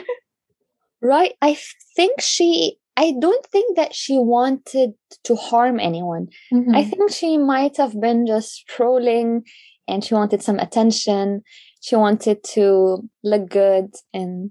[1.03, 1.35] right.
[1.40, 1.59] I
[1.97, 4.92] think she I don't think that she wanted
[5.25, 6.29] to harm anyone.
[6.53, 6.75] Mm-hmm.
[6.75, 9.45] I think she might have been just trolling
[9.88, 11.42] and she wanted some attention
[11.83, 14.51] she wanted to look good and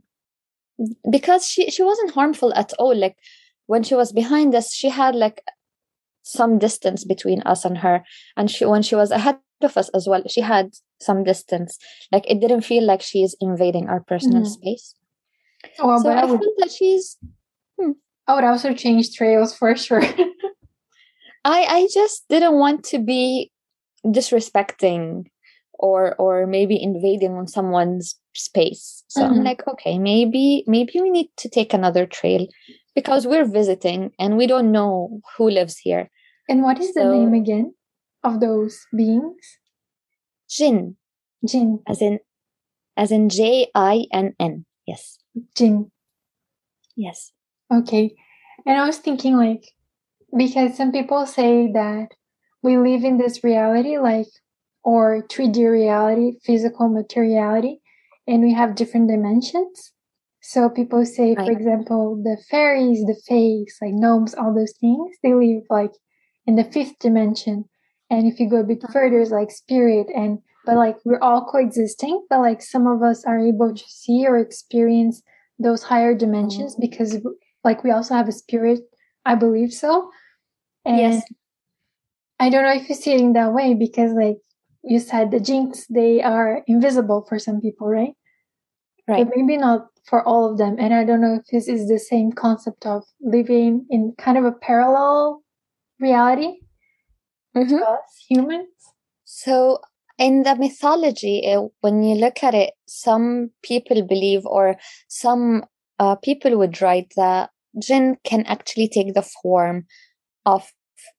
[1.10, 3.16] because she she wasn't harmful at all like
[3.68, 5.42] when she was behind us she had like
[6.24, 8.04] some distance between us and her
[8.38, 11.78] and she when she was ahead of us as well she had some distance
[12.12, 14.48] like it didn't feel like she is invading our personal mm.
[14.48, 14.96] space
[15.80, 17.18] oh so but i, I would, feel that she's
[17.80, 17.92] hmm.
[18.28, 20.02] i would also change trails for sure
[21.46, 23.52] i i just didn't want to be
[24.06, 25.26] disrespecting
[25.74, 29.34] or or maybe invading on someone's space so mm-hmm.
[29.34, 32.48] i'm like okay maybe maybe we need to take another trail
[32.96, 36.10] because we're visiting and we don't know who lives here.
[36.50, 37.74] And what is the name again
[38.24, 39.58] of those beings?
[40.50, 40.98] Jinn
[41.46, 42.20] jinn as in
[42.98, 44.66] as in j i n n.
[44.86, 45.18] Yes.
[45.56, 45.92] Jinn
[46.96, 47.32] yes.
[47.74, 48.14] Okay.
[48.66, 49.64] And i was thinking like
[50.38, 52.10] because some people say that
[52.62, 54.28] we live in this reality like
[54.84, 57.82] or 3D reality, physical materiality,
[58.28, 59.94] and we have different dimensions.
[60.42, 65.34] So people say, for example, the fairies, the fays, like gnomes, all those things, they
[65.34, 65.92] live like
[66.48, 67.66] in the fifth dimension.
[68.10, 71.46] And if you go a bit further, it's like spirit and but like we're all
[71.46, 75.22] coexisting, but like some of us are able to see or experience
[75.58, 76.90] those higher dimensions mm-hmm.
[76.90, 77.18] because
[77.64, 78.80] like we also have a spirit,
[79.26, 80.10] I believe so.
[80.86, 81.24] And yes.
[82.40, 84.38] I don't know if you see it in that way because like
[84.84, 88.14] you said the jinx they are invisible for some people right
[89.08, 91.88] right but maybe not for all of them and i don't know if this is
[91.88, 95.44] the same concept of living in kind of a parallel
[96.00, 96.58] reality
[97.56, 97.70] mm-hmm.
[97.70, 98.68] to us humans
[99.24, 99.80] so
[100.18, 105.64] in the mythology uh, when you look at it some people believe or some
[106.00, 107.50] uh, people would write that
[107.82, 109.86] jinn can actually take the form
[110.46, 110.72] of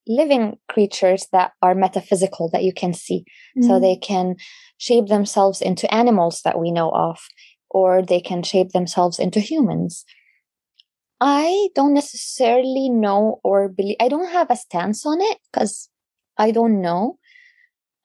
[0.07, 3.25] living creatures that are metaphysical that you can see.
[3.57, 3.69] Mm-hmm.
[3.69, 4.37] So they can
[4.79, 7.19] shape themselves into animals that we know of,
[7.73, 10.05] or they can shape themselves into humans.
[11.21, 15.89] I don't necessarily know or believe, I don't have a stance on it because
[16.37, 17.19] I don't know.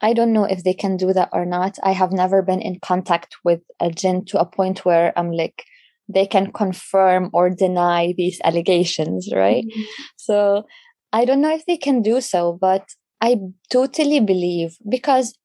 [0.02, 1.78] I don't know if they can do that or not.
[1.84, 5.66] I have never been in contact with a jinn to a point where I'm like,
[6.08, 9.66] they can confirm or deny these allegations, right?
[9.66, 9.82] Mm-hmm.
[10.16, 10.68] So
[11.12, 12.86] I don't know if they can do so, but
[13.20, 13.38] I
[13.72, 15.36] totally believe because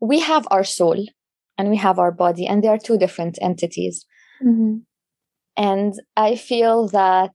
[0.00, 1.04] we have our soul
[1.58, 4.06] and we have our body, and they are two different entities.
[4.42, 4.78] Mm-hmm.
[5.56, 7.32] And I feel that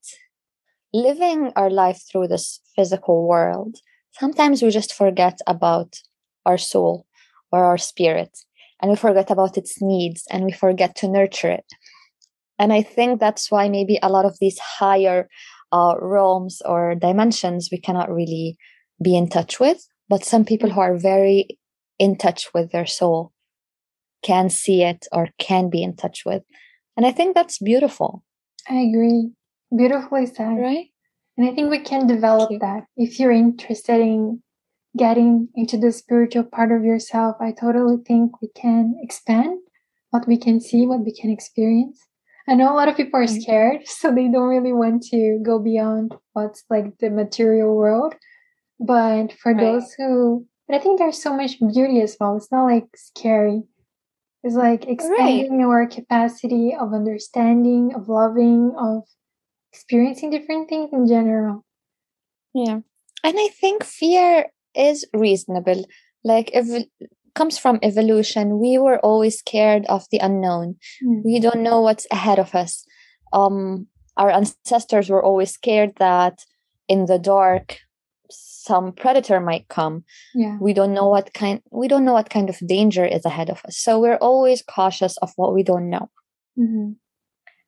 [0.93, 3.75] living our life through this physical world,
[4.11, 5.97] sometimes we just forget about
[6.45, 7.05] our soul
[7.51, 8.37] or our spirit
[8.81, 11.65] and we forget about its needs and we forget to nurture it.
[12.57, 15.27] And I think that's why maybe a lot of these higher
[15.73, 18.55] uh, realms or dimensions we cannot really
[19.03, 19.85] be in touch with.
[20.07, 21.57] But some people who are very
[21.99, 23.32] in touch with their soul
[24.23, 26.43] can see it or can be in touch with.
[26.95, 28.23] And I think that's beautiful.
[28.69, 29.31] I agree.
[29.75, 30.57] Beautifully said.
[30.59, 30.87] Right?
[31.37, 34.41] And I think we can develop that if you're interested in
[34.97, 37.35] getting into the spiritual part of yourself.
[37.39, 39.59] I totally think we can expand
[40.11, 41.99] what we can see, what we can experience.
[42.47, 45.59] I know a lot of people are scared, so they don't really want to go
[45.59, 48.15] beyond what's like the material world.
[48.79, 49.61] But for right.
[49.61, 52.37] those who, but I think there's so much beauty as well.
[52.37, 53.63] It's not like scary.
[54.43, 55.65] It's like expanding right.
[55.65, 59.03] our capacity of understanding, of loving, of
[59.71, 61.63] experiencing different things in general.
[62.53, 62.79] Yeah.
[63.23, 65.85] And I think fear is reasonable.
[66.25, 66.89] Like if it
[67.35, 70.75] comes from evolution, we were always scared of the unknown.
[71.03, 71.21] Mm.
[71.23, 72.85] We don't know what's ahead of us.
[73.31, 76.43] Um, our ancestors were always scared that
[76.87, 77.77] in the dark
[78.29, 80.57] some predator might come yeah.
[80.59, 83.61] we don't know what kind we don't know what kind of danger is ahead of
[83.65, 83.77] us.
[83.77, 86.09] So we're always cautious of what we don't know.
[86.57, 86.91] Mm-hmm.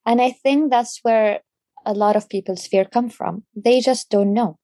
[0.06, 1.39] and i think that's where
[1.86, 3.44] a lot of people's fear come from.
[3.56, 4.58] They just don't know.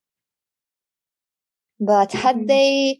[1.80, 2.46] But had mm-hmm.
[2.46, 2.98] they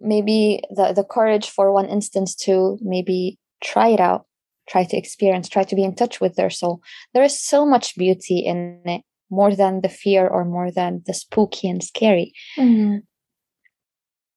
[0.00, 4.26] maybe the, the courage for one instance to maybe try it out
[4.68, 6.80] try to experience try to be in touch with their soul
[7.12, 9.02] there is so much beauty in it
[9.34, 12.32] more than the fear or more than the spooky and scary.
[12.56, 12.98] Mm-hmm.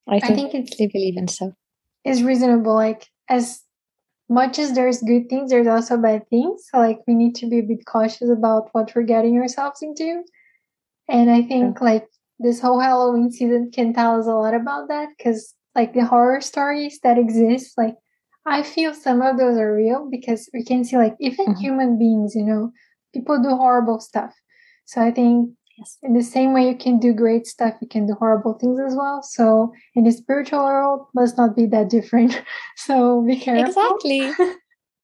[0.09, 1.53] I, think I think it's they believe in so.
[2.03, 3.61] it's reasonable like as
[4.29, 6.63] much as there's good things there's also bad things.
[6.69, 10.23] So like we need to be a bit cautious about what we're getting ourselves into.
[11.09, 12.07] And i think like
[12.39, 16.41] this whole halloween season can tell us a lot about that because like the horror
[16.41, 17.95] stories that exist like
[18.45, 21.59] i feel some of those are real because we can see like even mm-hmm.
[21.59, 22.71] human beings you know
[23.13, 24.33] people do horrible stuff
[24.87, 25.97] so I think yes.
[26.01, 28.95] in the same way you can do great stuff, you can do horrible things as
[28.95, 29.21] well.
[29.21, 32.41] So in the spiritual world, must not be that different.
[32.77, 33.65] so be careful.
[33.67, 34.31] Exactly.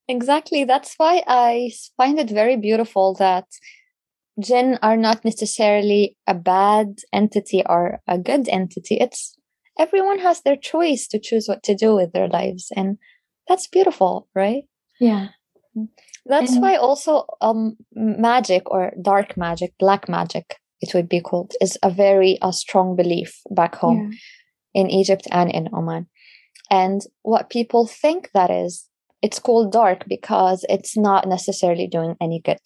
[0.07, 0.63] exactly.
[0.63, 3.45] That's why I find it very beautiful that
[4.39, 8.95] jinn are not necessarily a bad entity or a good entity.
[9.01, 9.35] It's
[9.77, 12.71] everyone has their choice to choose what to do with their lives.
[12.73, 12.99] And
[13.49, 14.63] that's beautiful, right?
[14.97, 15.27] Yeah.
[15.77, 15.89] Mm.
[16.25, 21.53] That's and why also um magic or dark magic, black magic, it would be called,
[21.61, 24.81] is a very a strong belief back home yeah.
[24.81, 26.07] in Egypt and in Oman.
[26.69, 28.87] And what people think that is,
[29.21, 32.59] it's called dark because it's not necessarily doing any good.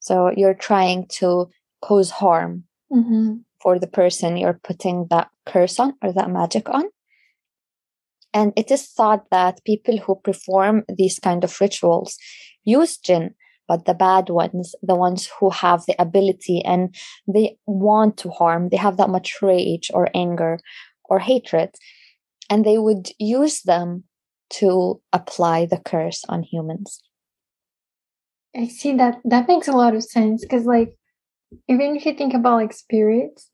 [0.00, 1.48] So you're trying to
[1.80, 3.36] cause harm mm-hmm.
[3.60, 6.84] for the person you're putting that curse on or that magic on.
[8.34, 12.16] And it is thought that people who perform these kind of rituals
[12.64, 13.34] use jinn,
[13.68, 16.94] but the bad ones, the ones who have the ability and
[17.32, 20.58] they want to harm, they have that much rage or anger
[21.04, 21.70] or hatred,
[22.48, 24.04] and they would use them
[24.50, 27.02] to apply the curse on humans.
[28.54, 30.94] I see that that makes a lot of sense because like
[31.68, 33.50] even if you think about like spirits,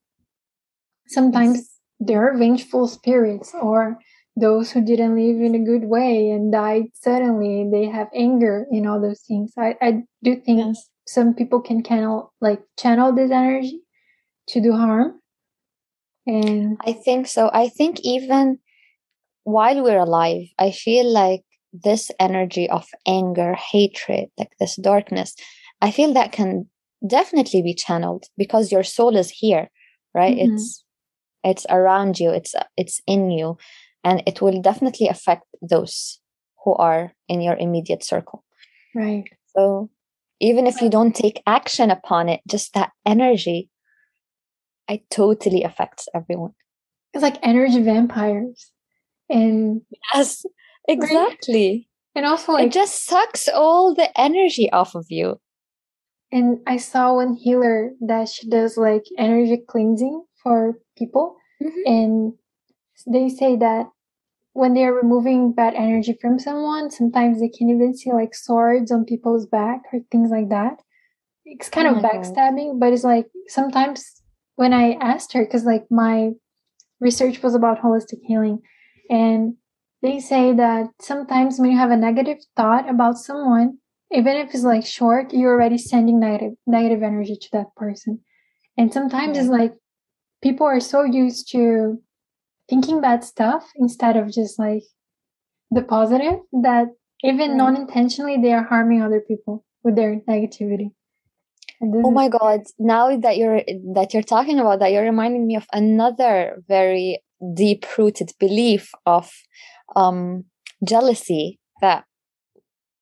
[1.07, 1.79] sometimes yes.
[2.01, 3.99] there are vengeful spirits or
[4.41, 8.87] those who didn't live in a good way and died suddenly they have anger in
[8.87, 9.53] all those things.
[9.59, 10.89] I, I do think yes.
[11.07, 13.81] some people can channel like channel this energy
[14.49, 15.21] to do harm.
[16.27, 17.51] And i think so.
[17.53, 18.59] I think even
[19.45, 21.41] while we're alive i feel like
[21.73, 25.35] this energy of anger hatred like this darkness
[25.81, 26.69] i feel that can
[27.07, 29.71] definitely be channeled because your soul is here
[30.15, 30.37] right?
[30.37, 30.55] Mm-hmm.
[30.55, 30.85] it's
[31.45, 32.31] it's around you.
[32.31, 33.57] It's it's in you
[34.05, 36.21] and it will definitely affect those
[36.65, 38.45] who are in your immediate circle.
[38.95, 39.25] Right.
[39.57, 39.91] So
[40.41, 43.71] even if you don't take action upon it just that energy
[44.89, 46.53] it totally affects everyone.
[47.13, 48.73] It's like energy vampires.
[49.29, 49.83] And
[50.15, 50.45] yes
[50.87, 51.89] exactly.
[52.15, 55.41] And also like, it just sucks all the energy off of you.
[56.33, 61.37] And i saw one healer that she does like energy cleansing for people.
[61.61, 61.93] Mm-hmm.
[61.93, 62.33] and
[63.07, 63.87] they say that
[64.53, 69.05] when they're removing bad energy from someone, sometimes they can even see like swords on
[69.05, 70.81] people's back or things like that.
[71.45, 72.13] It's kind Oh of my God.
[72.13, 74.23] backstabbing, but it's like sometimes
[74.57, 76.31] when I asked her, because like my
[77.01, 78.61] research was about holistic healing,
[79.09, 79.55] and
[80.03, 83.79] they say that sometimes when you have a negative thought about someone,
[84.11, 88.21] even if it's like short, you're already sending negative negative energy to that person.
[88.77, 89.75] And sometimes it's like
[90.43, 92.03] people are so used to
[92.69, 94.85] thinking bad stuff instead of just like
[95.71, 96.89] the positive that
[97.23, 97.57] even Right.
[97.57, 100.93] non-intentionally they are harming other people with their negativity.
[101.81, 102.63] Oh my god!
[102.79, 103.63] Now that you're
[103.95, 107.23] that you're talking about that, you're reminding me of another very
[107.55, 109.31] deep-rooted belief of
[109.95, 110.45] um,
[110.83, 112.05] jealousy that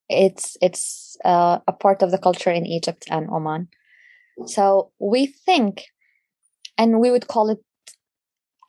[0.09, 3.67] it's it's uh, a part of the culture in Egypt and Oman.
[4.45, 5.85] So we think,
[6.77, 7.59] and we would call it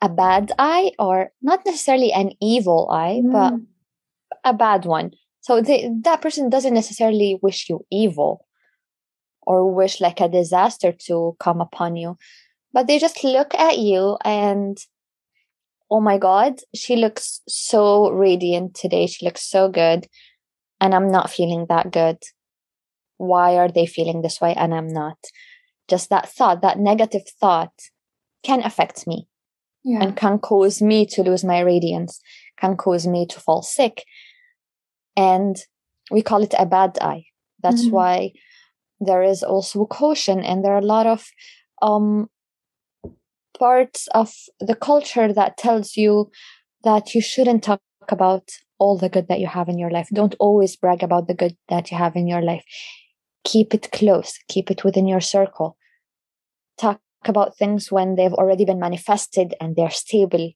[0.01, 3.67] a bad eye, or not necessarily an evil eye, but Mm,
[4.45, 5.13] a bad one.
[5.41, 8.47] So they, that person doesn't necessarily wish you evil
[9.43, 12.17] or wish like a disaster to come upon you,
[12.73, 14.77] but they just look at you and,
[15.91, 19.07] oh my God, she looks so radiant today.
[19.07, 20.07] She looks so good.
[20.81, 22.19] And I'm not feeling that good.
[23.17, 25.19] Why are they feeling this way and I'm not?
[25.89, 27.73] Just that thought, that negative thought
[28.45, 29.27] can affect me
[29.85, 30.03] yeah.
[30.03, 32.21] and can cause me to lose my radiance,
[32.59, 34.05] can cause me to fall sick.
[35.17, 35.57] And
[36.11, 37.25] we call it a bad eye.
[37.63, 37.91] That's Mhm.
[37.93, 38.33] why
[39.01, 41.27] there is also caution, and there are a lot of
[41.83, 42.29] um,
[43.59, 46.31] parts of the culture that tells you
[46.85, 50.09] that you shouldn't talk about all the good that you have in your life.
[50.13, 52.65] Don't always brag about the good that you have in your life.
[53.45, 55.77] Keep it close, keep it within your circle.
[56.79, 60.53] Talk about things when they've already been manifested and they're stable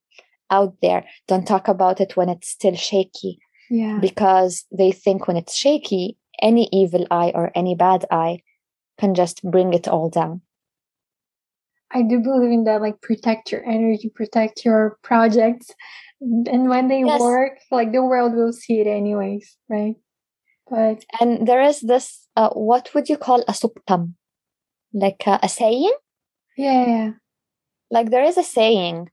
[0.50, 1.04] out there.
[1.26, 3.38] Don't talk about it when it's still shaky
[3.70, 3.98] yeah.
[4.00, 8.42] because they think when it's shaky, any evil eye or any bad eye
[8.98, 10.42] can just bring it all down.
[11.90, 15.70] I do believe in that, like protect your energy, protect your projects,
[16.20, 17.20] and when they Yes.
[17.20, 19.96] work, like the world will see it anyways, right?
[20.70, 24.14] But And there is this, uh, what would you call a subtam?
[24.94, 25.92] Like a, a saying?
[26.61, 27.09] yeah, yeah,
[27.91, 29.09] Like there is a saying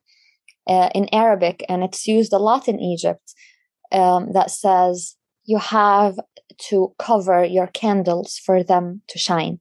[0.69, 3.27] uh, in Arabic, and it's used a lot in Egypt,
[3.93, 6.15] um, that says you have
[6.71, 9.59] to cover your candles for them to shine.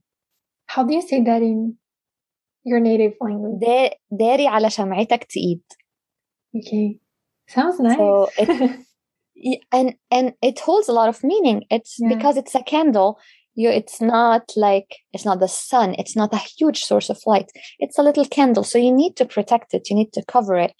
[0.74, 1.60] how do you say that in
[2.70, 3.60] your native language?
[3.60, 5.62] دا- داري على شمعتك تقيد.
[6.56, 7.00] Okay,
[7.48, 7.98] sounds nice.
[7.98, 8.80] So it-
[9.36, 12.08] Y- and and it holds a lot of meaning it's Yeah.
[12.14, 13.20] because it's a candle
[13.59, 17.51] you it's not like it's not the sun it's not a huge source of light
[17.85, 20.73] it's a little candle so you need to protect it you need to cover it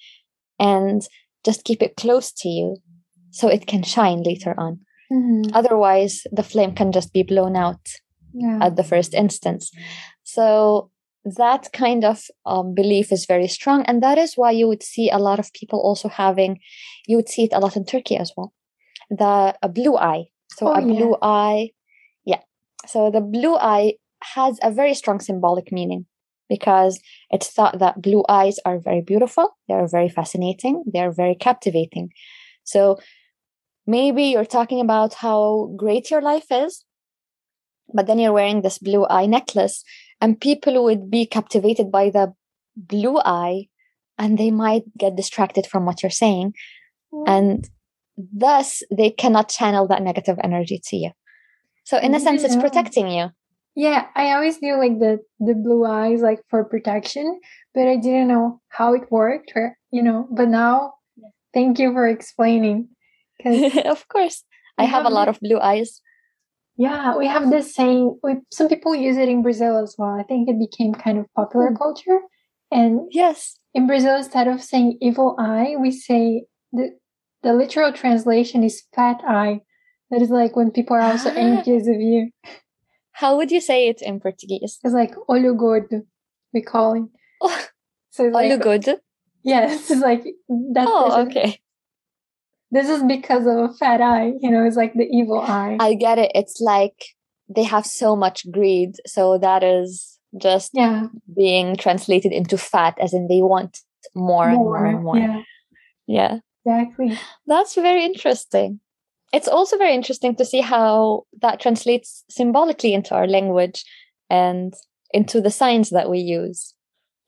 [0.59, 0.99] and
[1.45, 2.77] just keep it close to you
[3.31, 4.73] so it can shine later on
[5.11, 5.51] Mhm.
[5.61, 7.85] otherwise the flame can just be blown out
[8.35, 9.71] yeah, at the first instance.
[10.23, 10.91] So
[11.25, 15.11] that kind of um, belief is very strong, and that is why you would see
[15.11, 16.53] a lot of people also having.
[17.07, 18.53] You would see it a lot in Turkey as well.
[19.11, 20.25] The a blue eye.
[20.57, 21.78] So Oh, a blue eye, yeah.
[22.89, 23.95] So the blue eye
[24.35, 26.07] has a very strong symbolic meaning
[26.49, 29.57] because it's thought that blue eyes are very beautiful.
[29.69, 30.85] They are very fascinating.
[30.93, 32.11] They are very captivating.
[32.65, 32.99] So
[33.87, 36.85] maybe you're talking about how great your life is
[37.93, 39.83] but then you're wearing this blue eye necklace
[40.21, 42.33] and people would be captivated by the
[42.77, 43.67] blue eye
[44.19, 46.53] and they might get distracted from what you're saying
[47.13, 47.25] mm.
[47.27, 47.69] and
[48.17, 51.11] thus they cannot channel that negative energy to you
[51.89, 53.27] so in a sense it's protecting you
[53.75, 54.07] yeah.
[54.17, 55.13] I always knew like the
[55.49, 57.27] the blue eyes like for protection,
[57.75, 60.27] but I didn't know how it worked, or you know.
[60.39, 60.95] But now,
[61.55, 62.89] thank you for explaining.
[63.37, 64.43] Because of course
[64.79, 66.01] i We have a lot of blue eyes
[66.77, 68.19] yeah, we have this saying.
[68.23, 70.15] We, some people use it in Brazil as well.
[70.19, 71.77] I think it became kind of popular Hmm.
[71.85, 72.21] culture,
[72.71, 76.91] and yes in Brazil, instead of saying evil eye, we say the
[77.43, 79.61] the literal translation is fat eye.
[80.11, 81.35] That is like when people are also Ah.
[81.37, 82.31] envious of you.
[83.13, 86.03] how would you say it in portuguese It's like olho gordo,
[86.55, 87.09] we call it.
[87.41, 87.67] oh,
[88.11, 88.87] So it's like good
[89.45, 90.23] yes, it's like
[90.75, 90.87] that.
[90.89, 91.61] oh is, okay
[92.71, 94.33] this is because of a fat eye.
[94.41, 95.77] You know, it's like the evil eye.
[95.81, 96.99] i get it it's like
[97.57, 103.15] they have so much greed so that is just yeah, being translated into fat as
[103.15, 103.79] in they want
[104.15, 105.43] more, and more and more Yeah,
[106.07, 106.35] yeah
[106.65, 107.19] exactly.
[107.47, 108.81] that's very interesting
[109.33, 113.85] it's also very interesting to see how that translates symbolically into our language
[114.31, 114.75] and
[115.13, 116.75] into the signs that we use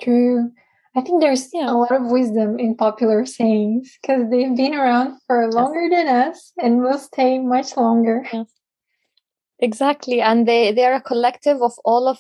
[0.01, 0.51] True.
[0.97, 1.71] I think there's yeah.
[1.71, 5.91] a lot of wisdom in popular sayings because they've been around for longer yes.
[5.91, 8.27] than us and will stay much longer.
[8.33, 8.51] Yes.
[9.61, 10.21] Exactly.
[10.21, 12.19] And they, they are a collective of all of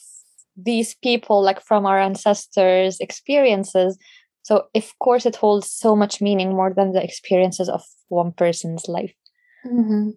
[0.56, 3.98] these people, like from our ancestors' experiences.
[4.42, 8.86] So, of course, it holds so much meaning more than the experiences of one person's
[8.88, 9.14] life.
[9.66, 10.10] Mm-hmm.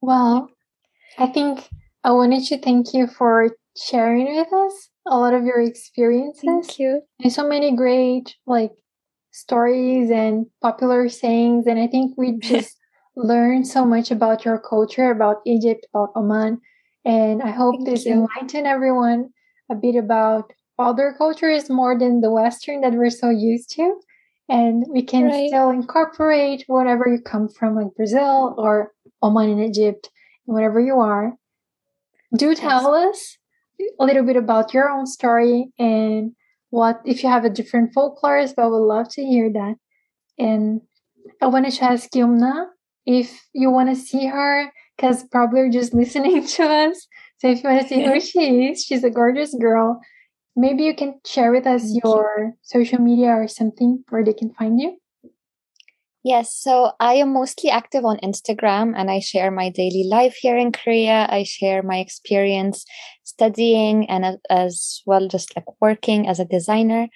[0.00, 0.50] Well,
[1.18, 1.68] I think
[2.02, 6.42] I wanted to thank you for sharing with us a lot of your experiences.
[6.44, 7.02] Thank you.
[7.22, 8.72] And so many great like
[9.30, 11.66] stories and popular sayings.
[11.66, 12.76] And I think we just
[13.16, 16.60] learned so much about your culture, about Egypt, about Oman.
[17.04, 18.12] And I hope Thank this you.
[18.12, 19.30] enlightened everyone
[19.70, 24.00] a bit about other cultures more than the Western that we're so used to.
[24.48, 25.48] And we can right.
[25.48, 28.92] still incorporate whatever you come from, like Brazil or
[29.22, 30.10] Oman in Egypt,
[30.44, 31.32] whatever you are.
[32.36, 33.08] Do tell yes.
[33.08, 33.38] us
[33.98, 36.32] a little bit about your own story and
[36.70, 39.76] what if you have a different folklores, but I would love to hear that.
[40.38, 40.80] And
[41.40, 42.66] I wanted to ask Yomna
[43.06, 47.06] if you want to see her, because probably you're just listening to us.
[47.38, 50.00] So if you want to see who she is, she's a gorgeous girl.
[50.56, 54.80] Maybe you can share with us your social media or something where they can find
[54.80, 54.98] you.
[56.24, 60.56] Yes, so I am mostly active on Instagram and I share my daily life here
[60.56, 61.26] in Korea.
[61.28, 62.86] I share my experience
[63.24, 67.08] studying and as well just like working as a designer.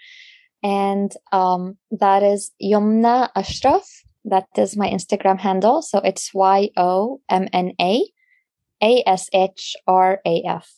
[0.63, 3.89] And um, that is Yomna Ashraf.
[4.27, 5.81] That is my Instagram handle.
[5.81, 8.05] So it's Y O M N A
[8.83, 10.78] A S H R A F.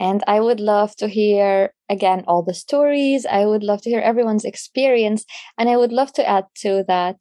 [0.00, 3.26] And I would love to hear again all the stories.
[3.26, 5.24] I would love to hear everyone's experience.
[5.58, 7.16] And I would love to add to that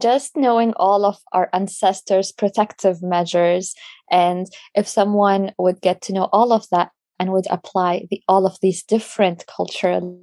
[0.00, 3.74] just knowing all of our ancestors' protective measures.
[4.10, 8.46] And if someone would get to know all of that and would apply the, all
[8.46, 10.20] of these different cultural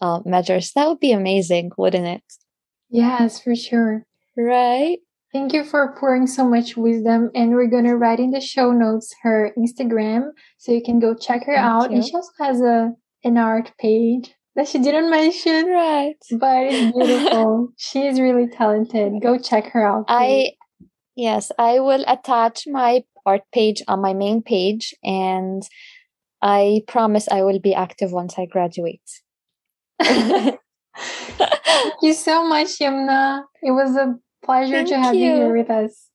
[0.00, 2.22] uh, measures, that would be amazing, wouldn't it?
[2.90, 4.04] Yes, for sure.
[4.36, 4.98] Right?
[5.32, 7.30] Thank you for pouring so much wisdom.
[7.34, 11.14] And we're going to write in the show notes her Instagram so you can go
[11.14, 11.90] check her Thank out.
[11.90, 11.96] You.
[11.96, 12.92] And she also has a
[13.24, 15.66] an art page that she didn't mention.
[15.66, 16.16] Right.
[16.32, 17.68] But it's beautiful.
[17.76, 19.20] she is really talented.
[19.20, 20.06] Go check her out.
[20.06, 20.14] Please.
[20.14, 20.50] I
[21.16, 25.62] yes, I will attach my art page on my main page and
[26.40, 29.02] I promise I will be active once I graduate.
[29.98, 30.58] Thank
[32.02, 33.42] you so much, Yomna.
[33.62, 34.14] It was a
[34.46, 35.26] pleasure Thank to have you.
[35.26, 36.10] you here with us.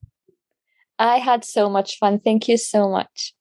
[0.98, 2.20] I had so much fun.
[2.20, 3.34] Thank you so much.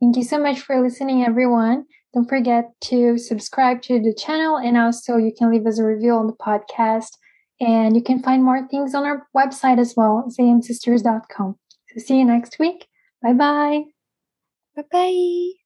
[0.00, 1.84] Thank you so much for listening, everyone.
[2.14, 6.12] Don't forget to subscribe to the channel and also you can leave us a review
[6.12, 7.10] on the podcast.
[7.60, 11.56] And you can find more things on our website as well, zamsisters.com.
[11.88, 12.86] So see you next week.
[13.22, 13.82] Bye bye.
[14.76, 15.65] Bye bye.